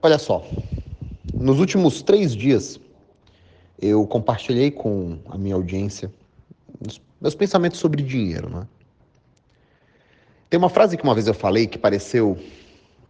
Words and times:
Olha 0.00 0.18
só, 0.18 0.46
nos 1.36 1.58
últimos 1.58 2.02
três 2.02 2.34
dias 2.34 2.80
eu 3.80 4.06
compartilhei 4.06 4.70
com 4.70 5.18
a 5.28 5.36
minha 5.36 5.56
audiência 5.56 6.12
meus 7.20 7.34
pensamentos 7.34 7.80
sobre 7.80 8.00
dinheiro, 8.00 8.48
né? 8.48 8.66
Tem 10.48 10.56
uma 10.56 10.70
frase 10.70 10.96
que 10.96 11.02
uma 11.02 11.14
vez 11.14 11.26
eu 11.26 11.34
falei 11.34 11.66
que 11.66 11.76
pareceu 11.76 12.38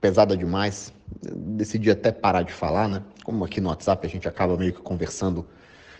pesada 0.01 0.35
demais, 0.35 0.93
decidi 1.22 1.91
até 1.91 2.11
parar 2.11 2.43
de 2.43 2.53
falar, 2.53 2.89
né? 2.89 3.02
Como 3.23 3.45
aqui 3.45 3.61
no 3.61 3.68
WhatsApp 3.68 4.07
a 4.07 4.11
gente 4.11 4.27
acaba 4.27 4.57
meio 4.57 4.73
que 4.73 4.80
conversando 4.80 5.46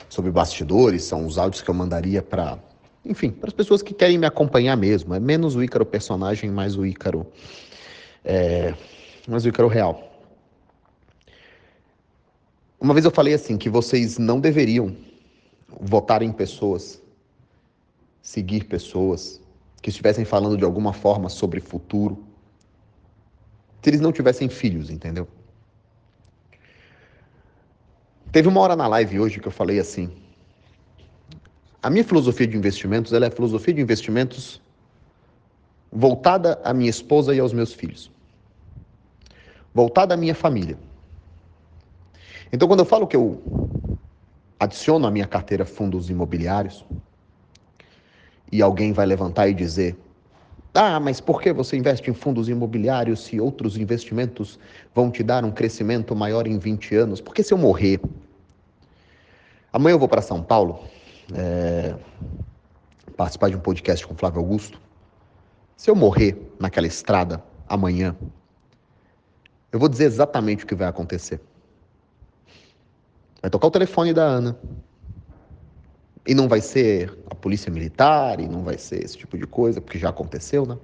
sobre 0.09 0.31
bastidores, 0.31 1.05
são 1.05 1.27
os 1.27 1.37
áudios 1.37 1.61
que 1.61 1.69
eu 1.69 1.75
mandaria 1.75 2.23
para, 2.23 2.59
enfim, 3.05 3.31
para 3.31 3.49
as 3.49 3.55
pessoas 3.55 3.83
que 3.83 3.93
querem 3.93 4.17
me 4.17 4.27
acompanhar 4.27 4.75
mesmo. 4.75 5.15
É 5.15 5.21
menos 5.21 5.55
o 5.55 5.63
Ícaro 5.63 5.85
personagem, 5.85 6.51
mais 6.51 6.77
o 6.77 6.87
Ícaro, 6.87 7.27
é, 8.25 8.75
mais 9.29 9.45
o 9.45 9.49
Ícaro 9.49 9.69
real. 9.69 10.08
Uma 12.81 12.95
vez 12.95 13.05
eu 13.05 13.11
falei 13.11 13.35
assim 13.35 13.57
que 13.57 13.69
vocês 13.69 14.19
não 14.19 14.39
deveriam 14.39 14.97
votar 15.81 16.23
em 16.23 16.33
pessoas, 16.33 17.03
seguir 18.23 18.65
pessoas 18.65 19.41
que 19.83 19.91
estivessem 19.91 20.25
falando 20.25 20.57
de 20.57 20.65
alguma 20.65 20.93
forma 20.93 21.29
sobre 21.29 21.61
futuro, 21.61 22.25
se 23.83 23.91
eles 23.91 24.01
não 24.01 24.13
tivessem 24.13 24.49
filhos, 24.49 24.91
entendeu? 24.91 25.27
Teve 28.31 28.47
uma 28.47 28.61
hora 28.61 28.77
na 28.77 28.87
live 28.87 29.19
hoje 29.19 29.41
que 29.41 29.49
eu 29.49 29.53
falei 29.53 29.81
assim: 29.81 30.11
a 31.83 31.91
minha 31.91 32.05
filosofia 32.05 32.47
de 32.47 32.57
investimentos, 32.57 33.13
ela 33.13 33.25
é 33.25 33.29
a 33.29 33.33
filosofia 33.33 33.75
de 33.75 33.81
investimentos 33.81 34.61
voltada 35.91 36.61
à 36.63 36.75
minha 36.75 36.91
esposa 36.91 37.35
e 37.35 37.41
aos 37.41 37.53
meus 37.53 37.73
filhos, 37.73 38.11
voltada 39.75 40.15
à 40.15 40.17
minha 40.17 40.35
família. 40.35 40.79
Então, 42.53 42.67
quando 42.67 42.81
eu 42.81 42.87
falo 42.87 43.07
que 43.07 43.17
eu 43.17 43.43
adiciono 44.59 45.07
à 45.07 45.11
minha 45.11 45.27
carteira 45.27 45.65
fundos 45.65 46.11
imobiliários, 46.11 46.85
e 48.51 48.63
alguém 48.63 48.93
vai 48.93 49.07
levantar 49.07 49.49
e 49.49 49.55
dizer: 49.55 49.97
Ah, 50.75 50.99
mas 50.99 51.21
por 51.21 51.41
que 51.41 51.53
você 51.53 51.77
investe 51.77 52.11
em 52.11 52.15
fundos 52.15 52.49
imobiliários 52.49 53.21
se 53.21 53.41
outros 53.41 53.77
investimentos 53.77 54.59
vão 54.95 55.11
te 55.11 55.23
dar 55.23 55.45
um 55.45 55.51
crescimento 55.51 56.15
maior 56.17 56.47
em 56.47 56.59
20 56.59 56.95
anos? 56.95 57.21
Porque 57.21 57.43
se 57.43 57.53
eu 57.53 57.59
morrer. 57.59 58.01
Amanhã 59.71 59.95
eu 59.95 59.99
vou 59.99 60.09
para 60.09 60.23
São 60.23 60.43
Paulo 60.43 60.81
é, 61.35 61.95
participar 63.17 63.51
de 63.51 63.57
um 63.57 63.61
podcast 63.61 64.07
com 64.07 64.15
Flávio 64.15 64.41
Augusto. 64.41 64.81
Se 65.77 65.91
eu 65.91 65.95
morrer 65.95 66.37
naquela 66.59 66.87
estrada 66.87 67.45
amanhã, 67.69 68.17
eu 69.71 69.79
vou 69.79 69.89
dizer 69.89 70.05
exatamente 70.05 70.65
o 70.65 70.67
que 70.67 70.75
vai 70.75 70.89
acontecer. 70.89 71.39
Vai 73.41 73.51
tocar 73.51 73.69
o 73.69 73.71
telefone 73.71 74.13
da 74.13 74.25
Ana. 74.25 74.59
E 76.27 76.35
não 76.35 76.49
vai 76.49 76.61
ser 76.61 77.17
a 77.31 77.35
polícia 77.35 77.73
militar, 77.73 78.41
e 78.41 78.49
não 78.49 78.63
vai 78.63 78.77
ser 78.77 79.03
esse 79.05 79.17
tipo 79.17 79.39
de 79.39 79.47
coisa, 79.47 79.81
porque 79.81 79.99
já 79.99 80.11
aconteceu, 80.11 80.67
né? 80.67 80.77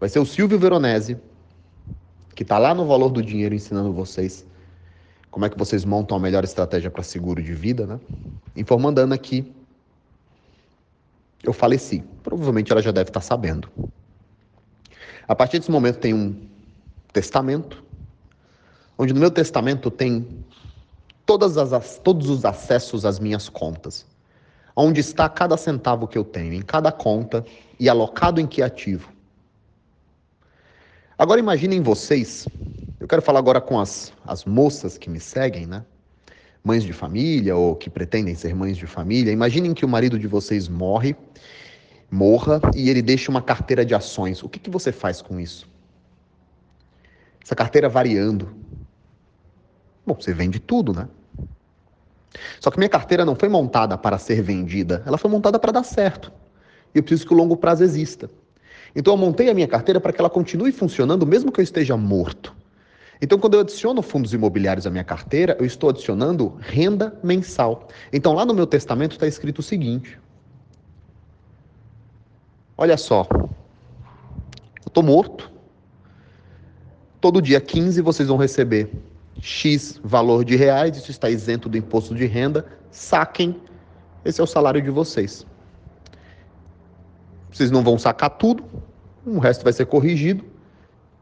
Vai 0.00 0.08
ser 0.08 0.18
o 0.18 0.26
Silvio 0.26 0.58
Veronese, 0.58 1.16
que 2.34 2.42
está 2.42 2.58
lá 2.58 2.74
no 2.74 2.86
valor 2.86 3.10
do 3.10 3.22
dinheiro 3.22 3.54
ensinando 3.54 3.92
vocês 3.92 4.44
como 5.30 5.46
é 5.46 5.48
que 5.48 5.56
vocês 5.56 5.84
montam 5.84 6.16
a 6.16 6.20
melhor 6.20 6.44
estratégia 6.44 6.90
para 6.90 7.02
seguro 7.02 7.42
de 7.42 7.54
vida, 7.54 7.86
né? 7.86 7.98
Informando 8.54 9.00
a 9.00 9.04
Ana 9.04 9.16
que 9.16 9.50
eu 11.42 11.54
faleci. 11.54 12.04
Provavelmente 12.22 12.70
ela 12.70 12.82
já 12.82 12.90
deve 12.90 13.08
estar 13.08 13.20
tá 13.20 13.26
sabendo. 13.26 13.68
A 15.26 15.34
partir 15.34 15.58
desse 15.58 15.70
momento 15.70 15.98
tem 15.98 16.12
um 16.12 16.36
testamento, 17.12 17.82
onde 18.98 19.14
no 19.14 19.20
meu 19.20 19.30
testamento 19.30 19.90
tem 19.90 20.44
todas 21.24 21.56
as, 21.56 21.98
todos 21.98 22.28
os 22.28 22.44
acessos 22.44 23.04
às 23.04 23.18
minhas 23.18 23.48
contas. 23.48 24.06
Onde 24.74 25.00
está 25.00 25.28
cada 25.28 25.56
centavo 25.56 26.08
que 26.08 26.16
eu 26.16 26.24
tenho, 26.24 26.52
em 26.54 26.62
cada 26.62 26.90
conta 26.90 27.44
e 27.78 27.88
alocado 27.88 28.40
em 28.40 28.46
que 28.46 28.62
ativo. 28.62 29.12
Agora 31.18 31.38
imaginem 31.38 31.82
vocês, 31.82 32.48
eu 32.98 33.06
quero 33.06 33.20
falar 33.20 33.38
agora 33.38 33.60
com 33.60 33.78
as, 33.78 34.12
as 34.24 34.44
moças 34.44 34.96
que 34.96 35.10
me 35.10 35.20
seguem, 35.20 35.66
né? 35.66 35.84
Mães 36.64 36.84
de 36.84 36.92
família 36.92 37.56
ou 37.56 37.74
que 37.74 37.90
pretendem 37.90 38.34
ser 38.34 38.54
mães 38.54 38.76
de 38.76 38.86
família. 38.86 39.32
Imaginem 39.32 39.74
que 39.74 39.84
o 39.84 39.88
marido 39.88 40.18
de 40.18 40.26
vocês 40.26 40.68
morre, 40.68 41.16
morra 42.10 42.60
e 42.74 42.88
ele 42.88 43.02
deixa 43.02 43.30
uma 43.30 43.42
carteira 43.42 43.84
de 43.84 43.94
ações. 43.94 44.42
O 44.42 44.48
que, 44.48 44.58
que 44.58 44.70
você 44.70 44.92
faz 44.92 45.20
com 45.20 45.38
isso? 45.38 45.68
Essa 47.44 47.56
carteira 47.56 47.88
variando, 47.88 48.54
Bom, 50.06 50.14
você 50.14 50.32
vende 50.32 50.58
tudo, 50.58 50.92
né? 50.92 51.08
Só 52.60 52.70
que 52.70 52.78
minha 52.78 52.88
carteira 52.88 53.24
não 53.24 53.34
foi 53.34 53.48
montada 53.48 53.96
para 53.96 54.18
ser 54.18 54.42
vendida, 54.42 55.02
ela 55.06 55.18
foi 55.18 55.30
montada 55.30 55.58
para 55.58 55.72
dar 55.72 55.84
certo. 55.84 56.32
E 56.94 56.98
eu 56.98 57.02
preciso 57.02 57.26
que 57.26 57.34
o 57.34 57.36
longo 57.36 57.56
prazo 57.56 57.84
exista. 57.84 58.28
Então 58.94 59.14
eu 59.14 59.18
montei 59.18 59.48
a 59.48 59.54
minha 59.54 59.68
carteira 59.68 60.00
para 60.00 60.12
que 60.12 60.20
ela 60.20 60.30
continue 60.30 60.72
funcionando 60.72 61.26
mesmo 61.26 61.50
que 61.52 61.60
eu 61.60 61.64
esteja 61.64 61.96
morto. 61.96 62.54
Então 63.20 63.38
quando 63.38 63.54
eu 63.54 63.60
adiciono 63.60 64.02
fundos 64.02 64.34
imobiliários 64.34 64.86
à 64.86 64.90
minha 64.90 65.04
carteira, 65.04 65.56
eu 65.58 65.64
estou 65.64 65.90
adicionando 65.90 66.56
renda 66.60 67.18
mensal. 67.22 67.88
Então 68.12 68.34
lá 68.34 68.44
no 68.44 68.52
meu 68.52 68.66
testamento 68.66 69.12
está 69.12 69.26
escrito 69.26 69.60
o 69.60 69.62
seguinte: 69.62 70.18
Olha 72.76 72.96
só, 72.96 73.26
eu 73.30 74.88
estou 74.88 75.02
morto. 75.02 75.50
Todo 77.20 77.40
dia 77.40 77.60
15 77.60 78.02
vocês 78.02 78.28
vão 78.28 78.36
receber 78.36 78.90
X 79.42 80.00
valor 80.04 80.44
de 80.44 80.54
reais, 80.54 80.96
isso 80.96 81.10
está 81.10 81.28
isento 81.28 81.68
do 81.68 81.76
imposto 81.76 82.14
de 82.14 82.26
renda, 82.26 82.64
saquem, 82.92 83.60
esse 84.24 84.40
é 84.40 84.44
o 84.44 84.46
salário 84.46 84.80
de 84.80 84.88
vocês. 84.88 85.44
Vocês 87.50 87.68
não 87.68 87.82
vão 87.82 87.98
sacar 87.98 88.30
tudo, 88.30 88.64
o 89.26 89.40
resto 89.40 89.64
vai 89.64 89.72
ser 89.72 89.86
corrigido. 89.86 90.44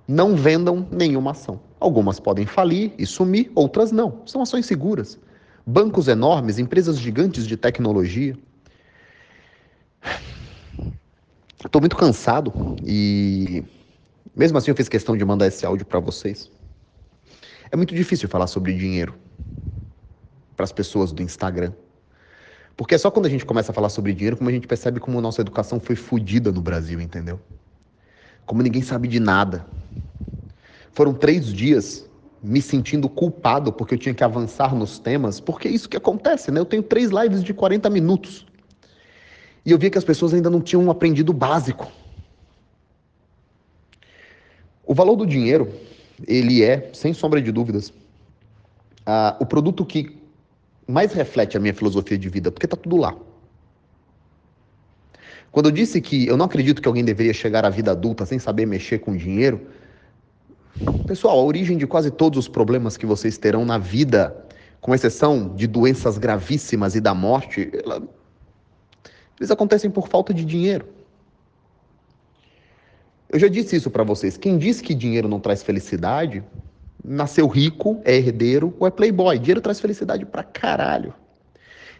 Não 0.07 0.37
vendam 0.37 0.87
nenhuma 0.91 1.31
ação. 1.31 1.61
Algumas 1.79 2.21
podem 2.21 2.45
falir 2.45 2.93
e 2.99 3.07
sumir, 3.07 3.51
outras 3.55 3.91
não. 3.91 4.21
São 4.27 4.43
ações 4.43 4.67
seguras. 4.67 5.19
Bancos 5.67 6.07
enormes, 6.07 6.59
empresas 6.59 6.99
gigantes 6.99 7.47
de 7.47 7.57
tecnologia. 7.57 8.37
Estou 11.65 11.81
muito 11.81 11.97
cansado 11.97 12.53
e 12.85 13.65
mesmo 14.37 14.59
assim 14.59 14.71
eu 14.71 14.77
fiz 14.77 14.89
questão 14.89 15.17
de 15.17 15.25
mandar 15.25 15.47
esse 15.47 15.65
áudio 15.65 15.87
para 15.87 16.01
vocês. 16.01 16.51
É 17.71 17.77
muito 17.77 17.95
difícil 17.95 18.29
falar 18.29 18.49
sobre 18.49 18.73
dinheiro 18.73 19.15
para 20.57 20.65
as 20.65 20.73
pessoas 20.73 21.13
do 21.13 21.23
Instagram. 21.23 21.73
Porque 22.77 22.95
é 22.95 22.99
só 22.99 23.11
quando 23.11 23.27
a 23.27 23.29
gente 23.29 23.45
começa 23.45 23.71
a 23.71 23.75
falar 23.75 23.89
sobre 23.89 24.13
dinheiro 24.13 24.37
como 24.37 24.51
a 24.51 24.53
gente 24.53 24.67
percebe 24.67 24.99
como 24.99 25.21
nossa 25.21 25.41
educação 25.41 25.79
foi 25.79 25.95
fodida 25.95 26.51
no 26.51 26.61
Brasil, 26.61 27.01
entendeu? 27.01 27.41
Como 28.45 28.63
ninguém 28.63 28.83
sabe 28.83 29.07
de 29.07 29.21
nada. 29.21 29.67
Foram 30.93 31.15
três 31.15 31.47
dias 31.47 32.09
me 32.43 32.61
sentindo 32.61 33.09
culpado 33.09 33.73
porque 33.73 33.95
eu 33.95 33.99
tinha 33.99 34.15
que 34.15 34.25
avançar 34.25 34.75
nos 34.75 34.99
temas, 34.99 35.39
porque 35.39 35.69
é 35.69 35.71
isso 35.71 35.89
que 35.89 35.97
acontece, 35.97 36.51
né? 36.51 36.59
Eu 36.59 36.65
tenho 36.65 36.83
três 36.83 37.11
lives 37.11 37.45
de 37.45 37.55
40 37.55 37.89
minutos. 37.91 38.47
E 39.65 39.71
eu 39.71 39.79
via 39.79 39.91
que 39.91 39.99
as 39.99 40.05
pessoas 40.05 40.35
ainda 40.35 40.51
não 40.51 40.61
tinham 40.61 40.91
aprendido 40.91 41.31
o 41.31 41.35
básico. 41.35 41.93
O 44.85 44.95
valor 44.95 45.15
do 45.15 45.27
dinheiro 45.27 45.71
ele 46.27 46.63
é, 46.63 46.91
sem 46.93 47.13
sombra 47.13 47.41
de 47.41 47.51
dúvidas, 47.53 47.93
o 49.39 49.47
produto 49.47 49.85
que 49.85 50.19
mais 50.87 51.13
reflete 51.13 51.57
a 51.57 51.61
minha 51.61 51.75
filosofia 51.75 52.19
de 52.19 52.29
vida, 52.29 52.51
porque 52.51 52.67
está 52.67 52.77
tudo 52.77 52.97
lá. 52.97 53.17
Quando 55.53 55.67
eu 55.67 55.73
disse 55.73 56.01
que 56.01 56.27
eu 56.27 56.37
não 56.37 56.47
acredito 56.47 56.81
que 56.81 56.87
alguém 56.87 57.05
deveria 57.05 57.33
chegar 57.33 57.65
à 57.65 57.71
vida 57.71 57.91
adulta 57.91 58.25
sem 58.25 58.39
saber 58.39 58.67
mexer 58.67 59.01
com 59.01 59.17
dinheiro, 59.17 59.61
pessoal, 61.07 61.39
a 61.39 61.43
origem 61.43 61.77
de 61.77 61.87
quase 61.87 62.11
todos 62.11 62.39
os 62.39 62.49
problemas 62.49 62.97
que 62.97 63.05
vocês 63.05 63.37
terão 63.37 63.65
na 63.65 63.79
vida, 63.79 64.47
com 64.81 64.95
exceção 64.95 65.55
de 65.55 65.67
doenças 65.67 66.19
gravíssimas 66.19 66.95
e 66.95 67.01
da 67.01 67.15
morte, 67.15 67.71
ela, 67.85 68.03
eles 69.39 69.51
acontecem 69.51 69.91
por 69.91 70.09
falta 70.09 70.33
de 70.33 70.45
dinheiro. 70.45 70.87
Eu 73.33 73.39
já 73.39 73.47
disse 73.47 73.77
isso 73.77 73.91
para 73.91 74.03
vocês. 74.03 74.37
Quem 74.37 74.59
diz 74.59 74.81
que 74.81 74.95
dinheiro 74.95 75.29
não 75.29 75.39
traz 75.39 75.63
felicidade, 75.63 76.43
nasceu 77.05 77.47
rico, 77.47 78.01
é 78.05 78.17
herdeiro 78.17 78.75
ou 78.79 78.87
é 78.87 78.91
playboy. 78.91 79.39
Dinheiro 79.39 79.61
traz 79.61 79.79
felicidade 79.79 80.27
pra 80.27 80.43
caralho. 80.43 81.15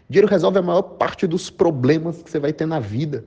Dinheiro 0.09 0.27
resolve 0.27 0.59
a 0.59 0.61
maior 0.61 0.81
parte 0.81 1.25
dos 1.25 1.49
problemas 1.49 2.21
que 2.21 2.29
você 2.29 2.37
vai 2.37 2.51
ter 2.51 2.65
na 2.65 2.81
vida. 2.81 3.23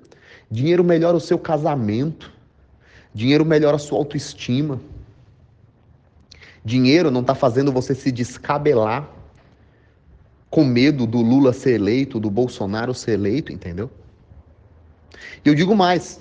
Dinheiro 0.51 0.85
melhora 0.85 1.17
o 1.17 1.21
seu 1.21 1.39
casamento. 1.39 2.31
Dinheiro 3.15 3.45
melhora 3.45 3.77
a 3.77 3.79
sua 3.79 3.97
autoestima. 3.97 4.79
Dinheiro 6.63 7.11
não 7.11 7.23
está 7.23 7.35
fazendo 7.35 7.73
você 7.73 7.95
se 7.95 8.13
descabelar 8.13 9.09
com 10.51 10.63
medo 10.63 11.07
do 11.07 11.23
Lula 11.23 11.53
ser 11.55 11.75
eleito, 11.75 12.21
do 12.21 12.31
Bolsonaro 12.31 12.93
ser 12.93 13.13
eleito, 13.13 13.51
entendeu? 13.51 13.91
E 15.43 15.49
eu 15.49 15.55
digo 15.55 15.75
mais: 15.75 16.21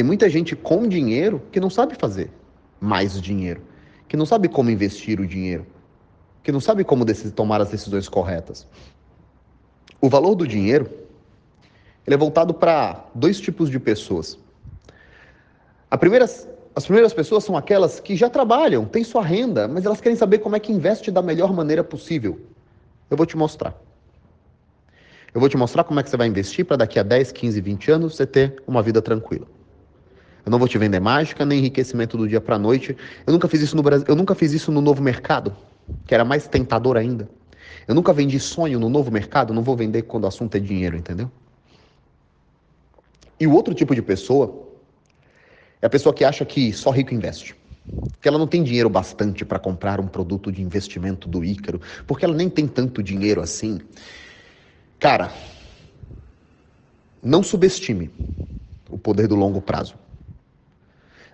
tem 0.00 0.06
muita 0.06 0.30
gente 0.30 0.56
com 0.56 0.88
dinheiro 0.88 1.42
que 1.52 1.60
não 1.60 1.68
sabe 1.68 1.94
fazer 1.94 2.30
mais 2.80 3.20
dinheiro, 3.20 3.60
que 4.08 4.16
não 4.16 4.24
sabe 4.24 4.48
como 4.48 4.70
investir 4.70 5.20
o 5.20 5.26
dinheiro, 5.26 5.66
que 6.42 6.50
não 6.50 6.58
sabe 6.58 6.84
como 6.84 7.04
tomar 7.36 7.60
as 7.60 7.68
decisões 7.68 8.08
corretas. 8.08 8.66
O 10.00 10.08
valor 10.08 10.34
do 10.34 10.48
dinheiro 10.48 10.88
ele 12.06 12.14
é 12.14 12.16
voltado 12.16 12.54
para 12.54 13.10
dois 13.14 13.38
tipos 13.38 13.68
de 13.68 13.78
pessoas. 13.78 14.38
Primeira, 15.98 16.24
as 16.24 16.84
primeiras 16.84 17.12
pessoas 17.12 17.44
são 17.44 17.54
aquelas 17.54 18.00
que 18.00 18.16
já 18.16 18.30
trabalham, 18.30 18.86
têm 18.86 19.04
sua 19.04 19.22
renda, 19.22 19.68
mas 19.68 19.84
elas 19.84 20.00
querem 20.00 20.16
saber 20.16 20.38
como 20.38 20.56
é 20.56 20.60
que 20.60 20.72
investe 20.72 21.10
da 21.10 21.20
melhor 21.20 21.52
maneira 21.52 21.84
possível. 21.84 22.40
Eu 23.10 23.18
vou 23.18 23.26
te 23.26 23.36
mostrar. 23.36 23.74
Eu 25.34 25.40
vou 25.40 25.48
te 25.50 25.58
mostrar 25.58 25.84
como 25.84 26.00
é 26.00 26.02
que 26.02 26.08
você 26.08 26.16
vai 26.16 26.26
investir 26.26 26.64
para 26.64 26.78
daqui 26.78 26.98
a 26.98 27.02
10, 27.02 27.32
15, 27.32 27.60
20 27.60 27.90
anos 27.90 28.16
você 28.16 28.26
ter 28.26 28.62
uma 28.66 28.82
vida 28.82 29.02
tranquila. 29.02 29.59
Eu 30.50 30.52
não 30.52 30.58
vou 30.58 30.66
te 30.66 30.76
vender 30.78 30.98
mágica 30.98 31.46
nem 31.46 31.60
enriquecimento 31.60 32.18
do 32.18 32.26
dia 32.26 32.40
para 32.40 32.58
noite. 32.58 32.96
Eu 33.24 33.32
nunca 33.32 33.46
fiz 33.46 33.60
isso 33.60 33.76
no 33.76 33.84
Brasil, 33.84 34.04
eu 34.08 34.16
nunca 34.16 34.34
fiz 34.34 34.52
isso 34.52 34.72
no 34.72 34.80
novo 34.80 35.00
mercado, 35.00 35.56
que 36.04 36.12
era 36.12 36.24
mais 36.24 36.48
tentador 36.48 36.96
ainda. 36.96 37.30
Eu 37.86 37.94
nunca 37.94 38.12
vendi 38.12 38.40
sonho 38.40 38.80
no 38.80 38.88
novo 38.88 39.12
mercado, 39.12 39.54
não 39.54 39.62
vou 39.62 39.76
vender 39.76 40.02
quando 40.02 40.24
o 40.24 40.26
assunto 40.26 40.56
é 40.56 40.58
dinheiro, 40.58 40.96
entendeu? 40.96 41.30
E 43.38 43.46
o 43.46 43.52
outro 43.52 43.72
tipo 43.72 43.94
de 43.94 44.02
pessoa 44.02 44.68
é 45.80 45.86
a 45.86 45.88
pessoa 45.88 46.12
que 46.12 46.24
acha 46.24 46.44
que 46.44 46.72
só 46.72 46.90
rico 46.90 47.14
investe. 47.14 47.54
Que 48.20 48.26
ela 48.26 48.36
não 48.36 48.48
tem 48.48 48.64
dinheiro 48.64 48.90
bastante 48.90 49.44
para 49.44 49.60
comprar 49.60 50.00
um 50.00 50.08
produto 50.08 50.50
de 50.50 50.60
investimento 50.60 51.28
do 51.28 51.44
Ícaro, 51.44 51.80
porque 52.08 52.24
ela 52.24 52.34
nem 52.34 52.50
tem 52.50 52.66
tanto 52.66 53.04
dinheiro 53.04 53.40
assim. 53.40 53.78
Cara, 54.98 55.32
não 57.22 57.40
subestime 57.40 58.10
o 58.90 58.98
poder 58.98 59.28
do 59.28 59.36
longo 59.36 59.62
prazo. 59.62 59.99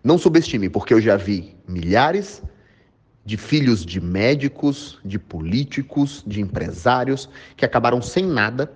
Não 0.07 0.19
subestime, 0.19 0.69
porque 0.69 0.95
eu 0.95 1.01
já 1.01 1.17
vi 1.17 1.57
milhares 1.67 2.41
de 3.25 3.37
filhos 3.37 3.85
de 3.85 4.01
médicos, 4.01 5.01
de 5.05 5.19
políticos, 5.19 6.23
de 6.25 6.41
empresários 6.41 7.29
que 7.57 7.65
acabaram 7.65 8.01
sem 8.01 8.25
nada 8.25 8.73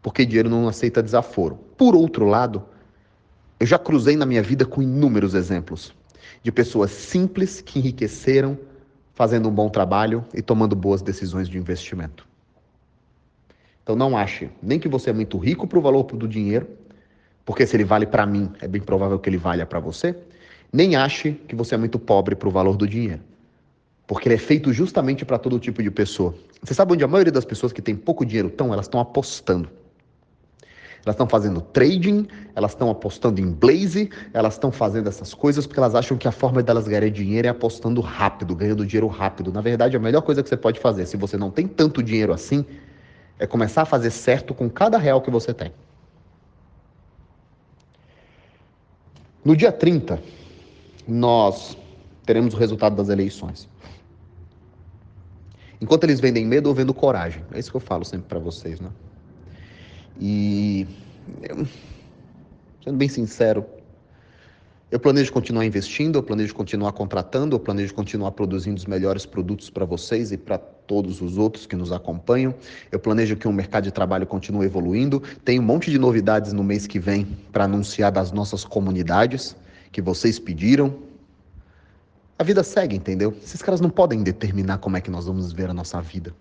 porque 0.00 0.24
dinheiro 0.24 0.48
não 0.48 0.66
aceita 0.66 1.02
desaforo. 1.02 1.56
Por 1.76 1.94
outro 1.94 2.24
lado, 2.24 2.64
eu 3.60 3.66
já 3.66 3.78
cruzei 3.78 4.16
na 4.16 4.24
minha 4.24 4.42
vida 4.42 4.64
com 4.64 4.80
inúmeros 4.80 5.34
exemplos 5.34 5.94
de 6.42 6.50
pessoas 6.50 6.90
simples 6.90 7.60
que 7.60 7.78
enriqueceram 7.78 8.58
fazendo 9.12 9.50
um 9.50 9.52
bom 9.52 9.68
trabalho 9.68 10.24
e 10.32 10.40
tomando 10.40 10.74
boas 10.74 11.02
decisões 11.02 11.50
de 11.50 11.58
investimento. 11.58 12.26
Então 13.82 13.94
não 13.94 14.16
ache 14.16 14.48
nem 14.62 14.80
que 14.80 14.88
você 14.88 15.10
é 15.10 15.12
muito 15.12 15.36
rico 15.36 15.66
para 15.66 15.78
o 15.78 15.82
valor 15.82 16.04
do 16.04 16.26
dinheiro, 16.26 16.66
porque 17.44 17.66
se 17.66 17.76
ele 17.76 17.84
vale 17.84 18.06
para 18.06 18.24
mim, 18.24 18.50
é 18.58 18.66
bem 18.66 18.80
provável 18.80 19.18
que 19.18 19.28
ele 19.28 19.36
valha 19.36 19.66
para 19.66 19.78
você, 19.78 20.16
nem 20.72 20.96
ache 20.96 21.32
que 21.46 21.54
você 21.54 21.74
é 21.74 21.78
muito 21.78 21.98
pobre 21.98 22.34
para 22.34 22.48
o 22.48 22.50
valor 22.50 22.76
do 22.76 22.88
dinheiro. 22.88 23.20
Porque 24.06 24.28
ele 24.28 24.36
é 24.36 24.38
feito 24.38 24.72
justamente 24.72 25.24
para 25.24 25.38
todo 25.38 25.58
tipo 25.58 25.82
de 25.82 25.90
pessoa. 25.90 26.34
Você 26.62 26.74
sabe 26.74 26.94
onde 26.94 27.04
a 27.04 27.08
maioria 27.08 27.32
das 27.32 27.44
pessoas 27.44 27.72
que 27.72 27.82
tem 27.82 27.94
pouco 27.94 28.24
dinheiro 28.24 28.48
estão? 28.48 28.72
Elas 28.72 28.86
estão 28.86 29.00
apostando. 29.00 29.68
Elas 31.04 31.14
estão 31.14 31.28
fazendo 31.28 31.60
trading, 31.60 32.28
elas 32.54 32.70
estão 32.70 32.88
apostando 32.88 33.40
em 33.40 33.50
blaze, 33.50 34.08
elas 34.32 34.54
estão 34.54 34.70
fazendo 34.70 35.08
essas 35.08 35.34
coisas 35.34 35.66
porque 35.66 35.80
elas 35.80 35.96
acham 35.96 36.16
que 36.16 36.28
a 36.28 36.32
forma 36.32 36.62
delas 36.62 36.86
ganhar 36.86 37.08
dinheiro 37.10 37.48
é 37.48 37.50
apostando 37.50 38.00
rápido, 38.00 38.54
ganhando 38.54 38.86
dinheiro 38.86 39.08
rápido. 39.08 39.52
Na 39.52 39.60
verdade, 39.60 39.96
a 39.96 40.00
melhor 40.00 40.22
coisa 40.22 40.42
que 40.42 40.48
você 40.48 40.56
pode 40.56 40.78
fazer, 40.78 41.06
se 41.06 41.16
você 41.16 41.36
não 41.36 41.50
tem 41.50 41.66
tanto 41.66 42.02
dinheiro 42.02 42.32
assim, 42.32 42.64
é 43.36 43.46
começar 43.46 43.82
a 43.82 43.84
fazer 43.84 44.10
certo 44.10 44.54
com 44.54 44.70
cada 44.70 44.96
real 44.96 45.20
que 45.20 45.30
você 45.30 45.52
tem. 45.52 45.72
No 49.44 49.56
dia 49.56 49.72
30, 49.72 50.22
nós 51.06 51.76
teremos 52.24 52.54
o 52.54 52.56
resultado 52.56 52.96
das 52.96 53.08
eleições. 53.08 53.68
Enquanto 55.80 56.04
eles 56.04 56.20
vendem 56.20 56.46
medo, 56.46 56.70
eu 56.70 56.74
vendo 56.74 56.94
coragem. 56.94 57.42
É 57.52 57.58
isso 57.58 57.70
que 57.70 57.76
eu 57.76 57.80
falo 57.80 58.04
sempre 58.04 58.28
para 58.28 58.38
vocês, 58.38 58.80
né? 58.80 58.88
E 60.20 60.86
sendo 62.84 62.96
bem 62.96 63.08
sincero, 63.08 63.66
eu 64.92 65.00
planejo 65.00 65.32
continuar 65.32 65.64
investindo, 65.64 66.18
eu 66.18 66.22
planejo 66.22 66.54
continuar 66.54 66.92
contratando, 66.92 67.56
eu 67.56 67.60
planejo 67.60 67.94
continuar 67.94 68.30
produzindo 68.32 68.76
os 68.76 68.84
melhores 68.86 69.24
produtos 69.24 69.70
para 69.70 69.84
vocês 69.84 70.30
e 70.30 70.36
para 70.36 70.58
todos 70.58 71.20
os 71.20 71.38
outros 71.38 71.66
que 71.66 71.74
nos 71.74 71.90
acompanham. 71.90 72.54
Eu 72.92 73.00
planejo 73.00 73.34
que 73.36 73.48
o 73.48 73.52
mercado 73.52 73.84
de 73.84 73.90
trabalho 73.90 74.26
continue 74.26 74.66
evoluindo. 74.66 75.20
Tem 75.44 75.58
um 75.58 75.62
monte 75.62 75.90
de 75.90 75.98
novidades 75.98 76.52
no 76.52 76.62
mês 76.62 76.86
que 76.86 76.98
vem 76.98 77.26
para 77.50 77.64
anunciar 77.64 78.12
das 78.12 78.30
nossas 78.30 78.64
comunidades 78.64 79.56
que 79.92 80.00
vocês 80.00 80.38
pediram. 80.38 80.98
A 82.38 82.42
vida 82.42 82.64
segue, 82.64 82.96
entendeu? 82.96 83.36
Esses 83.42 83.62
caras 83.62 83.80
não 83.80 83.90
podem 83.90 84.22
determinar 84.22 84.78
como 84.78 84.96
é 84.96 85.00
que 85.00 85.10
nós 85.10 85.26
vamos 85.26 85.52
ver 85.52 85.70
a 85.70 85.74
nossa 85.74 86.00
vida. 86.00 86.34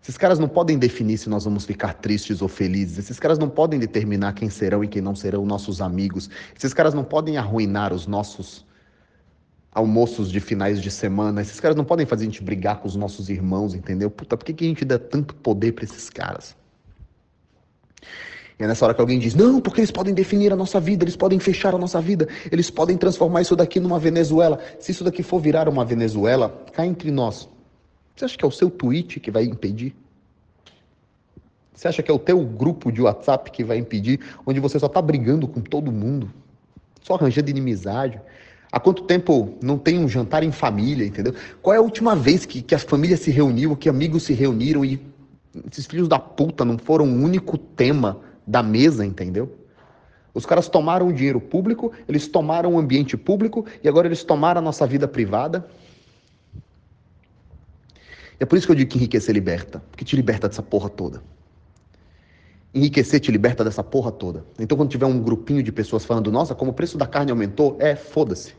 Esses 0.00 0.16
caras 0.16 0.38
não 0.38 0.46
podem 0.46 0.78
definir 0.78 1.18
se 1.18 1.28
nós 1.28 1.44
vamos 1.44 1.64
ficar 1.64 1.94
tristes 1.94 2.40
ou 2.40 2.46
felizes. 2.46 2.98
Esses 2.98 3.18
caras 3.18 3.38
não 3.38 3.48
podem 3.48 3.80
determinar 3.80 4.34
quem 4.34 4.48
serão 4.48 4.84
e 4.84 4.86
quem 4.86 5.02
não 5.02 5.16
serão 5.16 5.44
nossos 5.44 5.80
amigos. 5.80 6.30
Esses 6.56 6.72
caras 6.72 6.94
não 6.94 7.02
podem 7.02 7.36
arruinar 7.38 7.92
os 7.92 8.06
nossos 8.06 8.64
almoços 9.72 10.30
de 10.30 10.38
finais 10.38 10.80
de 10.80 10.90
semana. 10.92 11.40
Esses 11.40 11.58
caras 11.58 11.76
não 11.76 11.84
podem 11.84 12.06
fazer 12.06 12.22
a 12.22 12.26
gente 12.26 12.42
brigar 12.42 12.78
com 12.78 12.86
os 12.86 12.94
nossos 12.94 13.28
irmãos, 13.28 13.74
entendeu? 13.74 14.08
Puta, 14.08 14.36
por 14.36 14.44
que, 14.44 14.52
que 14.52 14.64
a 14.64 14.68
gente 14.68 14.84
dá 14.84 14.98
tanto 14.98 15.34
poder 15.34 15.72
para 15.72 15.84
esses 15.84 16.08
caras? 16.08 16.54
E 18.58 18.64
é 18.64 18.66
nessa 18.66 18.84
hora 18.84 18.94
que 18.94 19.00
alguém 19.00 19.18
diz: 19.18 19.34
não, 19.34 19.60
porque 19.60 19.80
eles 19.80 19.90
podem 19.90 20.14
definir 20.14 20.52
a 20.52 20.56
nossa 20.56 20.80
vida, 20.80 21.04
eles 21.04 21.16
podem 21.16 21.38
fechar 21.38 21.74
a 21.74 21.78
nossa 21.78 22.00
vida, 22.00 22.28
eles 22.50 22.70
podem 22.70 22.96
transformar 22.96 23.42
isso 23.42 23.54
daqui 23.54 23.78
numa 23.78 23.98
Venezuela. 23.98 24.58
Se 24.78 24.92
isso 24.92 25.04
daqui 25.04 25.22
for 25.22 25.40
virar 25.40 25.68
uma 25.68 25.84
Venezuela, 25.84 26.64
cá 26.72 26.86
entre 26.86 27.10
nós, 27.10 27.48
você 28.14 28.24
acha 28.24 28.38
que 28.38 28.44
é 28.44 28.48
o 28.48 28.52
seu 28.52 28.70
tweet 28.70 29.20
que 29.20 29.30
vai 29.30 29.44
impedir? 29.44 29.94
Você 31.74 31.88
acha 31.88 32.02
que 32.02 32.10
é 32.10 32.14
o 32.14 32.18
teu 32.18 32.40
grupo 32.40 32.90
de 32.90 33.02
WhatsApp 33.02 33.50
que 33.50 33.62
vai 33.62 33.76
impedir, 33.76 34.20
onde 34.46 34.58
você 34.58 34.78
só 34.78 34.86
está 34.86 35.02
brigando 35.02 35.46
com 35.46 35.60
todo 35.60 35.92
mundo, 35.92 36.30
só 37.02 37.14
arranjando 37.14 37.50
inimizade? 37.50 38.18
Há 38.72 38.80
quanto 38.80 39.02
tempo 39.02 39.54
não 39.62 39.76
tem 39.76 39.98
um 39.98 40.08
jantar 40.08 40.42
em 40.42 40.50
família, 40.50 41.06
entendeu? 41.06 41.34
Qual 41.60 41.74
é 41.74 41.76
a 41.76 41.82
última 41.82 42.16
vez 42.16 42.46
que, 42.46 42.62
que 42.62 42.74
a 42.74 42.78
família 42.78 43.18
se 43.18 43.30
reuniu, 43.30 43.76
que 43.76 43.90
amigos 43.90 44.22
se 44.22 44.32
reuniram 44.32 44.82
e 44.82 44.98
esses 45.70 45.84
filhos 45.86 46.08
da 46.08 46.18
puta 46.18 46.64
não 46.64 46.78
foram 46.78 47.06
o 47.06 47.22
único 47.22 47.58
tema 47.58 48.20
da 48.46 48.62
mesa, 48.62 49.04
entendeu? 49.04 49.56
Os 50.32 50.44
caras 50.44 50.68
tomaram 50.68 51.08
o 51.08 51.12
dinheiro 51.12 51.40
público, 51.40 51.92
eles 52.06 52.28
tomaram 52.28 52.74
o 52.74 52.78
ambiente 52.78 53.16
público 53.16 53.64
e 53.82 53.88
agora 53.88 54.06
eles 54.06 54.22
tomaram 54.22 54.60
a 54.60 54.62
nossa 54.62 54.86
vida 54.86 55.08
privada. 55.08 55.66
É 58.38 58.44
por 58.44 58.58
isso 58.58 58.66
que 58.66 58.72
eu 58.72 58.76
digo 58.76 58.90
que 58.90 58.98
enriquecer 58.98 59.34
liberta, 59.34 59.82
porque 59.90 60.04
te 60.04 60.14
liberta 60.14 60.46
dessa 60.46 60.62
porra 60.62 60.90
toda. 60.90 61.22
Enriquecer 62.74 63.18
te 63.18 63.32
liberta 63.32 63.64
dessa 63.64 63.82
porra 63.82 64.12
toda. 64.12 64.44
Então, 64.58 64.76
quando 64.76 64.90
tiver 64.90 65.06
um 65.06 65.18
grupinho 65.18 65.62
de 65.62 65.72
pessoas 65.72 66.04
falando, 66.04 66.30
nossa, 66.30 66.54
como 66.54 66.70
o 66.70 66.74
preço 66.74 66.98
da 66.98 67.06
carne 67.06 67.30
aumentou, 67.30 67.74
é, 67.80 67.96
foda-se. 67.96 68.54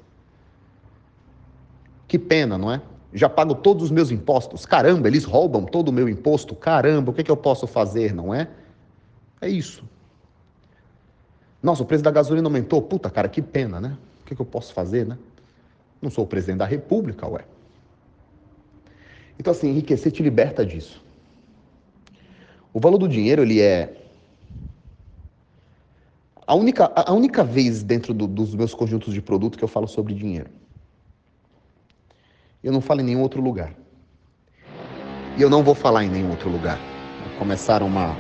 Que 2.08 2.18
pena, 2.18 2.58
não 2.58 2.72
é? 2.72 2.82
Já 3.14 3.30
pago 3.30 3.54
todos 3.54 3.84
os 3.84 3.92
meus 3.92 4.10
impostos. 4.10 4.66
Caramba, 4.66 5.08
eles 5.08 5.24
roubam 5.24 5.64
todo 5.64 5.90
o 5.90 5.94
meu 5.94 6.10
imposto. 6.10 6.56
Caramba, 6.56 7.12
o 7.12 7.14
que, 7.14 7.22
é 7.22 7.24
que 7.24 7.30
eu 7.30 7.38
posso 7.38 7.68
fazer, 7.68 8.16
não 8.16 8.34
é? 8.34 8.48
É 9.42 9.48
isso. 9.50 9.84
Nossa, 11.62 11.84
o 11.84 11.86
preço 11.86 12.04
da 12.04 12.12
gasolina 12.12 12.48
aumentou. 12.48 12.82
Puta, 12.82 13.10
cara, 13.10 13.28
que 13.28 13.42
pena, 13.42 13.80
né? 13.80 13.98
O 14.22 14.26
que, 14.26 14.36
que 14.36 14.42
eu 14.42 14.46
posso 14.46 14.74
fazer, 14.74 15.06
né? 15.06 15.18
Não 16.02 16.10
sou 16.10 16.24
o 16.24 16.28
presidente 16.28 16.60
da 16.60 16.66
república, 16.66 17.28
ué. 17.28 17.46
Então, 19.40 19.52
assim, 19.52 19.70
enriquecer 19.70 20.12
te 20.12 20.24
liberta 20.24 20.66
disso. 20.66 21.04
O 22.74 22.80
valor 22.80 22.98
do 22.98 23.08
dinheiro, 23.08 23.42
ele 23.42 23.62
é. 23.62 23.96
A 26.46 26.56
única, 26.56 26.92
a 26.96 27.12
única 27.14 27.44
vez 27.44 27.84
dentro 27.84 28.14
do, 28.14 28.26
dos 28.28 28.56
meus 28.56 28.74
conjuntos 28.74 29.14
de 29.14 29.22
produto 29.22 29.58
que 29.58 29.64
eu 29.64 29.68
falo 29.68 29.88
sobre 29.88 30.14
dinheiro. 30.14 30.50
Eu 32.64 32.72
não 32.72 32.82
falo 32.82 33.02
em 33.02 33.04
nenhum 33.04 33.22
outro 33.22 33.42
lugar. 33.42 33.74
E 35.38 35.42
eu 35.42 35.50
não 35.50 35.64
vou 35.64 35.76
falar 35.76 36.04
em 36.04 36.10
nenhum 36.10 36.30
outro 36.32 36.50
lugar. 36.50 36.80
Começaram 37.38 37.86
uma, 37.86 38.16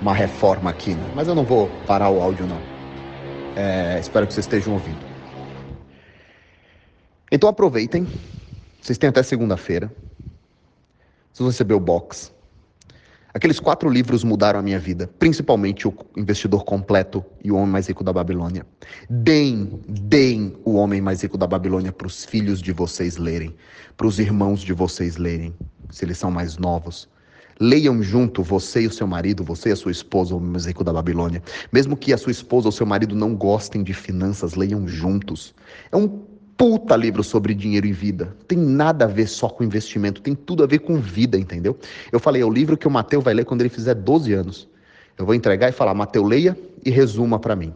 uma 0.00 0.14
reforma 0.14 0.70
aqui, 0.70 0.94
né? 0.94 1.12
mas 1.14 1.28
eu 1.28 1.34
não 1.34 1.44
vou 1.44 1.68
parar 1.86 2.10
o 2.10 2.20
áudio, 2.20 2.46
não. 2.46 2.60
É, 3.56 3.98
espero 4.00 4.26
que 4.26 4.32
vocês 4.32 4.46
estejam 4.46 4.72
ouvindo. 4.74 5.04
Então 7.30 7.48
aproveitem. 7.48 8.06
Vocês 8.80 8.96
têm 8.96 9.10
até 9.10 9.22
segunda-feira. 9.22 9.92
Vocês 11.32 11.38
vão 11.38 11.48
receber 11.48 11.74
o 11.74 11.80
box. 11.80 12.32
Aqueles 13.32 13.60
quatro 13.60 13.88
livros 13.88 14.24
mudaram 14.24 14.58
a 14.58 14.62
minha 14.62 14.78
vida, 14.80 15.08
principalmente 15.18 15.86
o 15.86 15.94
Investidor 16.16 16.64
Completo 16.64 17.24
e 17.44 17.52
o 17.52 17.56
Homem 17.56 17.70
Mais 17.70 17.86
Rico 17.86 18.02
da 18.02 18.12
Babilônia. 18.12 18.66
Deem, 19.08 19.80
deem 19.86 20.56
o 20.64 20.74
Homem 20.74 21.00
Mais 21.00 21.22
Rico 21.22 21.38
da 21.38 21.46
Babilônia 21.46 21.92
para 21.92 22.08
os 22.08 22.24
filhos 22.24 22.60
de 22.60 22.72
vocês 22.72 23.16
lerem, 23.16 23.54
para 23.96 24.08
os 24.08 24.18
irmãos 24.18 24.60
de 24.60 24.72
vocês 24.72 25.16
lerem, 25.16 25.54
se 25.90 26.04
eles 26.04 26.18
são 26.18 26.30
mais 26.30 26.58
novos. 26.58 27.08
Leiam 27.60 28.02
junto, 28.02 28.42
você 28.42 28.82
e 28.82 28.86
o 28.86 28.90
seu 28.90 29.06
marido, 29.06 29.44
você 29.44 29.68
e 29.68 29.72
a 29.72 29.76
sua 29.76 29.92
esposa, 29.92 30.34
o 30.34 30.56
Rico 30.56 30.82
da 30.82 30.94
Babilônia. 30.94 31.42
Mesmo 31.70 31.94
que 31.94 32.10
a 32.10 32.16
sua 32.16 32.32
esposa 32.32 32.68
ou 32.68 32.72
seu 32.72 32.86
marido 32.86 33.14
não 33.14 33.34
gostem 33.34 33.82
de 33.82 33.92
finanças, 33.92 34.54
leiam 34.54 34.88
juntos. 34.88 35.54
É 35.92 35.96
um 35.96 36.08
puta 36.56 36.96
livro 36.96 37.22
sobre 37.22 37.54
dinheiro 37.54 37.86
e 37.86 37.92
vida. 37.92 38.34
Tem 38.48 38.56
nada 38.56 39.04
a 39.04 39.08
ver 39.08 39.26
só 39.28 39.48
com 39.48 39.62
investimento, 39.62 40.22
tem 40.22 40.34
tudo 40.34 40.62
a 40.62 40.66
ver 40.66 40.78
com 40.78 40.98
vida, 40.98 41.38
entendeu? 41.38 41.78
Eu 42.10 42.18
falei, 42.18 42.40
é 42.40 42.44
o 42.46 42.50
livro 42.50 42.78
que 42.78 42.88
o 42.88 42.90
Mateus 42.90 43.22
vai 43.22 43.34
ler 43.34 43.44
quando 43.44 43.60
ele 43.60 43.68
fizer 43.68 43.94
12 43.94 44.32
anos. 44.32 44.68
Eu 45.18 45.26
vou 45.26 45.34
entregar 45.34 45.68
e 45.68 45.72
falar, 45.72 45.92
Mateus, 45.92 46.26
leia 46.26 46.58
e 46.82 46.88
resuma 46.88 47.38
para 47.38 47.54
mim. 47.54 47.74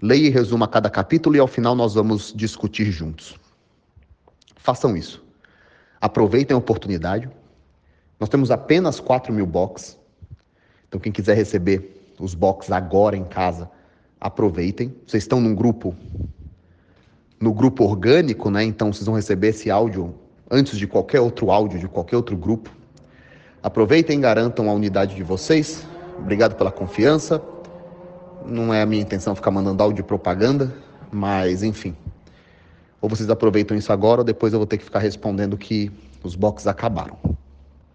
Leia 0.00 0.26
e 0.26 0.30
resuma 0.30 0.66
cada 0.66 0.88
capítulo 0.88 1.36
e 1.36 1.38
ao 1.38 1.46
final 1.46 1.74
nós 1.74 1.92
vamos 1.92 2.32
discutir 2.34 2.90
juntos. 2.90 3.36
Façam 4.56 4.96
isso. 4.96 5.22
Aproveitem 6.00 6.54
a 6.54 6.58
oportunidade. 6.58 7.28
Nós 8.22 8.28
temos 8.28 8.52
apenas 8.52 9.00
4 9.00 9.32
mil 9.32 9.44
box. 9.44 9.98
Então, 10.86 11.00
quem 11.00 11.10
quiser 11.10 11.34
receber 11.36 12.14
os 12.20 12.36
box 12.36 12.70
agora 12.70 13.16
em 13.16 13.24
casa, 13.24 13.68
aproveitem. 14.20 14.94
Vocês 15.04 15.24
estão 15.24 15.40
num 15.40 15.56
grupo 15.56 15.92
no 17.40 17.52
grupo 17.52 17.82
orgânico, 17.82 18.48
né? 18.48 18.62
Então 18.62 18.92
vocês 18.92 19.06
vão 19.06 19.16
receber 19.16 19.48
esse 19.48 19.72
áudio 19.72 20.14
antes 20.48 20.78
de 20.78 20.86
qualquer 20.86 21.18
outro 21.18 21.50
áudio 21.50 21.80
de 21.80 21.88
qualquer 21.88 22.14
outro 22.14 22.36
grupo. 22.36 22.70
Aproveitem 23.60 24.20
e 24.20 24.22
garantam 24.22 24.70
a 24.70 24.72
unidade 24.72 25.16
de 25.16 25.24
vocês. 25.24 25.84
Obrigado 26.16 26.54
pela 26.54 26.70
confiança. 26.70 27.42
Não 28.46 28.72
é 28.72 28.82
a 28.82 28.86
minha 28.86 29.02
intenção 29.02 29.34
ficar 29.34 29.50
mandando 29.50 29.82
áudio 29.82 29.96
de 29.96 30.04
propaganda, 30.04 30.72
mas 31.10 31.64
enfim. 31.64 31.96
Ou 33.00 33.08
vocês 33.08 33.28
aproveitam 33.28 33.76
isso 33.76 33.92
agora, 33.92 34.20
ou 34.20 34.24
depois 34.24 34.52
eu 34.52 34.60
vou 34.60 34.66
ter 34.66 34.78
que 34.78 34.84
ficar 34.84 35.00
respondendo 35.00 35.58
que 35.58 35.90
os 36.22 36.36
boxes 36.36 36.68
acabaram. 36.68 37.41